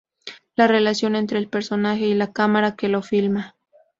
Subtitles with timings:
[0.55, 3.55] La relación entre el personaje y la cámara que lo filma.